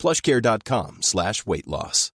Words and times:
plushcare.com 0.00 1.02
slash 1.02 1.42
weight 1.46 1.66
loss. 1.66 2.12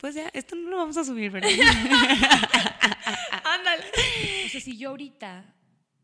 Pues 0.00 0.14
ya, 0.14 0.30
esto 0.32 0.56
no 0.56 0.70
lo 0.70 0.76
vamos 0.78 0.96
a 0.96 1.04
subir, 1.04 1.30
¿verdad? 1.30 1.50
Ándale. 3.44 3.84
O 4.46 4.48
sea, 4.48 4.58
si 4.58 4.78
yo 4.78 4.88
ahorita, 4.90 5.44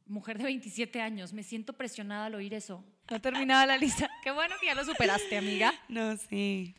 mujer 0.04 0.36
de 0.36 0.44
27 0.44 1.00
años, 1.00 1.32
me 1.32 1.42
siento 1.42 1.72
presionada 1.72 2.26
al 2.26 2.34
oír 2.34 2.52
eso. 2.52 2.84
No 3.10 3.20
terminaba 3.22 3.64
la 3.64 3.78
lista. 3.78 4.10
Qué 4.22 4.32
bueno 4.32 4.54
que 4.60 4.66
ya 4.66 4.74
lo 4.74 4.84
superaste, 4.84 5.38
amiga. 5.38 5.72
No, 5.88 6.14
sí. 6.18 6.74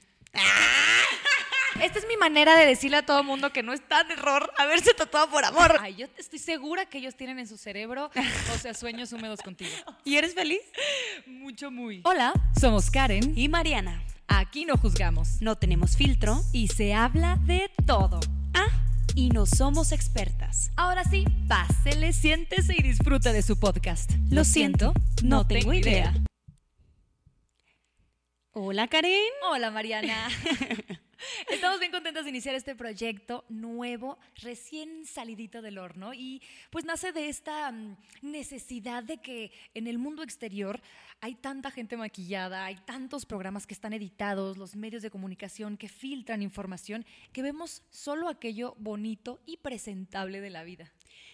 Esta 1.82 2.00
es 2.00 2.08
mi 2.08 2.18
manera 2.18 2.58
de 2.58 2.66
decirle 2.66 2.98
a 2.98 3.06
todo 3.06 3.24
mundo 3.24 3.54
que 3.54 3.62
no 3.62 3.72
está 3.72 4.02
en 4.02 4.12
error 4.12 4.52
haberse 4.58 4.96
tatuado 4.96 5.30
por 5.30 5.46
amor. 5.46 5.78
Ay, 5.80 5.96
yo 5.96 6.08
estoy 6.18 6.40
segura 6.40 6.88
que 6.88 6.98
ellos 6.98 7.16
tienen 7.16 7.38
en 7.38 7.48
su 7.48 7.56
cerebro, 7.56 8.10
o 8.54 8.58
sea, 8.58 8.74
sueños 8.74 9.14
húmedos 9.14 9.42
contigo. 9.42 9.72
¿Y 10.04 10.16
eres 10.16 10.34
feliz? 10.34 10.62
Mucho, 11.28 11.70
muy. 11.70 12.02
Hola, 12.04 12.34
somos 12.60 12.90
Karen. 12.90 13.38
Y 13.38 13.48
Mariana. 13.48 14.04
Aquí 14.28 14.66
no 14.66 14.76
juzgamos. 14.76 15.40
No 15.40 15.56
tenemos 15.56 15.96
filtro. 15.96 16.42
Y 16.52 16.70
se 16.70 16.96
habla 16.96 17.38
de 17.46 17.70
todo. 17.86 18.20
Ah, 18.56 18.68
y 19.14 19.30
no 19.30 19.46
somos 19.46 19.92
expertas. 19.92 20.72
Ahora 20.78 21.04
sí, 21.04 21.26
pásele, 21.48 22.12
siéntese 22.12 22.74
y 22.76 22.82
disfruta 22.82 23.32
de 23.32 23.44
su 23.44 23.60
podcast. 23.60 24.12
Lo 24.32 24.46
siento, 24.46 24.94
no 25.24 25.46
tengo 25.46 25.74
idea. 25.74 26.14
Hola, 28.52 28.88
Karen. 28.88 29.32
Hola, 29.52 29.70
Mariana. 29.70 30.28
Estamos 31.52 31.80
bien 31.80 31.92
contentas 31.92 32.24
de 32.24 32.30
iniciar 32.30 32.56
este 32.56 32.76
proyecto 32.76 33.46
nuevo, 33.50 34.18
recién 34.36 35.06
salidito 35.06 35.62
del 35.62 35.78
horno 35.78 36.14
y 36.14 36.42
pues 36.70 36.86
nace 36.86 37.12
de 37.12 37.30
esta 37.30 37.72
mm, 37.72 37.98
necesidad 38.22 39.04
de 39.04 39.18
que 39.18 39.52
en 39.74 39.88
el 39.88 39.98
mundo 39.98 40.24
exterior 40.24 40.82
hay 41.22 41.36
tanta 41.36 41.72
gente 41.72 41.98
maquillada, 41.98 42.66
hay 42.66 42.76
tantos 42.86 43.26
programas 43.26 43.66
que 43.66 43.74
están 43.74 43.94
editados, 43.94 44.58
los 44.58 44.76
medios 44.76 45.02
de 45.02 45.10
comunicación 45.10 45.78
que 45.78 45.90
filtran 45.90 46.42
información, 46.42 47.06
que 47.32 47.42
vemos 47.42 47.84
solo 47.90 48.30
aquello 48.30 48.76
bonito 48.78 49.40
y 49.46 49.58
presentable 49.58 50.42
de 50.42 50.50
la 50.50 50.64
vida. 50.64 50.94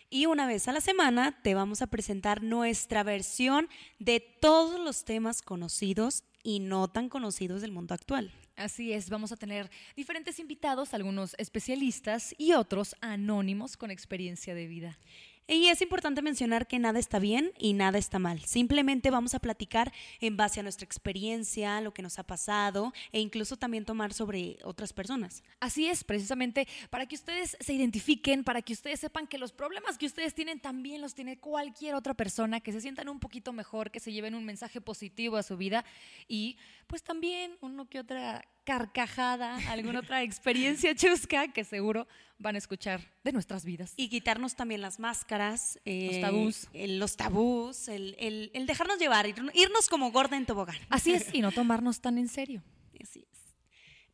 Y 0.09 0.27
una 0.27 0.45
vez 0.45 0.67
a 0.67 0.71
la 0.73 0.81
semana 0.81 1.41
te 1.41 1.55
vamos 1.55 1.81
a 1.81 1.87
presentar 1.87 2.43
nuestra 2.43 3.03
versión 3.03 3.67
de 3.99 4.19
todos 4.19 4.79
los 4.79 5.05
temas 5.05 5.41
conocidos 5.41 6.23
y 6.43 6.59
no 6.59 6.87
tan 6.89 7.09
conocidos 7.09 7.61
del 7.61 7.71
mundo 7.71 7.93
actual. 7.93 8.31
Así 8.55 8.93
es, 8.93 9.09
vamos 9.09 9.31
a 9.31 9.35
tener 9.35 9.71
diferentes 9.95 10.37
invitados, 10.37 10.93
algunos 10.93 11.35
especialistas 11.39 12.35
y 12.37 12.53
otros 12.53 12.95
anónimos 13.01 13.77
con 13.77 13.89
experiencia 13.89 14.53
de 14.53 14.67
vida. 14.67 14.99
Y 15.45 15.67
es 15.67 15.81
importante 15.81 16.21
mencionar 16.21 16.67
que 16.67 16.79
nada 16.79 16.99
está 16.99 17.19
bien 17.19 17.51
y 17.57 17.73
nada 17.73 17.97
está 17.97 18.17
mal. 18.17 18.39
Simplemente 18.45 19.11
vamos 19.11 19.35
a 19.35 19.39
platicar 19.39 19.91
en 20.21 20.37
base 20.37 20.61
a 20.61 20.63
nuestra 20.63 20.85
experiencia, 20.85 21.81
lo 21.81 21.93
que 21.93 22.01
nos 22.01 22.17
ha 22.17 22.23
pasado 22.23 22.93
e 23.11 23.19
incluso 23.19 23.57
también 23.57 23.83
tomar 23.83 24.13
sobre 24.13 24.57
otras 24.63 24.93
personas. 24.93 25.43
Así 25.59 25.87
es, 25.87 26.05
precisamente 26.05 26.65
para 26.89 27.07
que 27.07 27.15
ustedes 27.15 27.57
se 27.59 27.73
identifiquen, 27.73 28.45
para 28.45 28.61
que 28.61 28.71
ustedes 28.71 29.01
sepan 29.01 29.27
que 29.27 29.37
los 29.37 29.51
problemas 29.51 29.97
que 29.97 30.05
ustedes 30.05 30.33
tienen 30.33 30.61
también 30.61 31.01
los 31.01 31.13
tiene 31.13 31.37
cualquier 31.37 31.95
otra 31.95 32.13
persona, 32.13 32.61
que 32.61 32.71
se 32.71 32.79
sientan 32.79 33.09
un 33.09 33.19
poquito 33.19 33.51
mejor, 33.51 33.91
que 33.91 33.99
se 33.99 34.13
lleven 34.13 34.35
un 34.35 34.45
mensaje 34.45 34.79
positivo 34.79 35.35
a 35.35 35.43
su 35.43 35.57
vida 35.57 35.83
y 36.29 36.57
pues 36.87 37.03
también 37.03 37.57
uno 37.59 37.89
que 37.89 37.99
otra 37.99 38.45
carcajada, 38.63 39.57
alguna 39.69 39.99
otra 39.99 40.23
experiencia 40.23 40.95
chusca 40.95 41.47
que 41.49 41.63
seguro 41.63 42.07
van 42.37 42.55
a 42.55 42.57
escuchar 42.57 43.01
de 43.23 43.31
nuestras 43.31 43.65
vidas. 43.65 43.93
Y 43.95 44.09
quitarnos 44.09 44.55
también 44.55 44.81
las 44.81 44.99
máscaras, 44.99 45.79
los 45.85 46.21
tabús, 46.21 46.67
el, 46.73 46.99
los 46.99 47.15
tabús, 47.15 47.87
el, 47.87 48.15
el, 48.53 48.65
dejarnos 48.65 48.99
llevar, 48.99 49.27
irnos 49.27 49.89
como 49.89 50.11
gorda 50.11 50.37
en 50.37 50.45
tobogán. 50.45 50.77
Así 50.89 51.13
es, 51.13 51.33
y 51.33 51.41
no 51.41 51.51
tomarnos 51.53 52.01
tan 52.01 52.17
en 52.17 52.27
serio. 52.27 52.61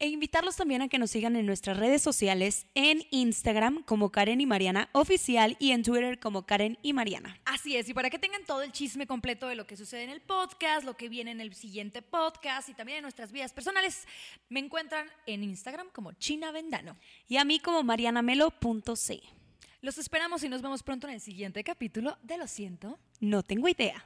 E 0.02 0.08
invitarlos 0.08 0.56
también 0.56 0.82
a 0.82 0.88
que 0.88 0.98
nos 0.98 1.12
sigan 1.12 1.36
en 1.36 1.46
nuestras 1.46 1.76
redes 1.76 2.02
sociales, 2.02 2.68
en 2.74 3.04
Instagram 3.12 3.84
como 3.84 4.12
Karen 4.14 4.40
y 4.40 4.46
Mariana 4.46 4.88
Oficial 4.94 5.58
y 5.60 5.72
en 5.72 5.84
Twitter 5.84 6.22
como 6.22 6.46
Karen 6.46 6.78
y 6.82 6.94
Mariana. 6.94 7.38
Así 7.44 7.76
es, 7.76 7.90
y 7.90 7.94
para 7.94 8.10
que 8.10 8.18
tengan 8.18 8.46
todo 8.46 8.62
el 8.62 8.72
chisme 8.72 9.08
completo 9.08 9.50
de 9.50 9.56
lo 9.56 9.68
que 9.68 9.76
sucede 9.76 10.04
en 10.04 10.10
el 10.10 10.22
podcast, 10.22 10.86
lo 10.86 10.96
que 10.96 11.10
viene 11.10 11.32
en 11.32 11.42
el 11.42 11.54
siguiente 11.54 12.02
podcast 12.02 12.70
y 12.70 12.74
también 12.76 13.00
en 13.00 13.02
nuestras 13.02 13.34
vidas 13.34 13.52
personales, 13.52 14.08
me 14.48 14.62
encuentran 14.62 15.06
en 15.26 15.44
Instagram 15.44 15.90
como 15.92 16.14
China 16.14 16.54
Vendano. 16.54 16.96
Y 17.28 17.36
a 17.36 17.44
mí 17.44 17.60
como 17.60 17.84
marianamelo.c. 17.84 19.22
Los 19.82 19.98
esperamos 19.98 20.44
y 20.44 20.50
nos 20.50 20.62
vemos 20.62 20.82
pronto 20.82 21.08
en 21.08 21.16
el 21.16 21.20
siguiente 21.20 21.62
capítulo 21.66 22.18
de 22.24 22.38
Lo 22.38 22.48
siento. 22.48 22.98
No 23.20 23.44
tengo 23.44 23.68
idea. 23.68 24.06